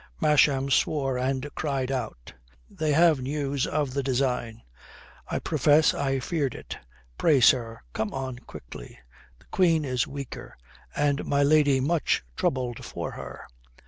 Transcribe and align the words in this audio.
Masham 0.19 0.71
swore 0.71 1.15
and 1.19 1.47
cried 1.53 1.91
out, 1.91 2.33
"They 2.67 2.91
have 2.93 3.19
news 3.21 3.67
of 3.67 3.93
the 3.93 4.01
design! 4.01 4.63
I 5.27 5.37
profess 5.37 5.93
I 5.93 6.17
feared 6.19 6.55
it. 6.55 6.75
Pray, 7.19 7.39
sir, 7.39 7.81
come 7.93 8.11
on 8.11 8.39
quickly. 8.39 8.97
The 9.37 9.45
Queen 9.51 9.85
is 9.85 10.07
weaker, 10.07 10.57
and 10.95 11.23
my 11.27 11.43
lady 11.43 11.79
much 11.79 12.23
troubled 12.35 12.83
for 12.83 13.11
her. 13.11 13.45